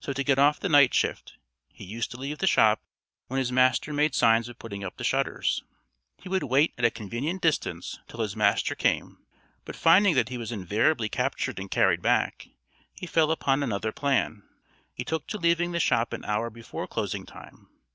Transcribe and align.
So 0.00 0.12
to 0.12 0.22
get 0.22 0.38
off 0.38 0.60
the 0.60 0.68
night 0.68 0.92
shift, 0.92 1.38
he 1.72 1.82
used 1.82 2.10
to 2.10 2.18
leave 2.18 2.40
the 2.40 2.46
shop 2.46 2.82
when 3.28 3.38
his 3.38 3.50
master 3.50 3.90
made 3.94 4.14
signs 4.14 4.50
of 4.50 4.58
putting 4.58 4.84
up 4.84 4.98
the 4.98 5.02
shutters. 5.02 5.64
He 6.18 6.28
would 6.28 6.42
wait 6.42 6.74
at 6.76 6.84
a 6.84 6.90
convenient 6.90 7.40
distance 7.40 7.98
till 8.06 8.20
his 8.20 8.36
master 8.36 8.74
came; 8.74 9.24
but 9.64 9.74
finding 9.74 10.14
that 10.14 10.28
he 10.28 10.36
was 10.36 10.52
invariably 10.52 11.08
captured 11.08 11.58
and 11.58 11.70
carried 11.70 12.02
back, 12.02 12.48
he 12.92 13.06
fell 13.06 13.30
upon 13.30 13.62
another 13.62 13.92
plan: 13.92 14.42
he 14.92 15.04
took 15.04 15.26
to 15.28 15.38
leaving 15.38 15.72
the 15.72 15.80
shop 15.80 16.12
an 16.12 16.22
hour 16.26 16.50
before 16.50 16.86
closing 16.86 17.24
time. 17.24 17.70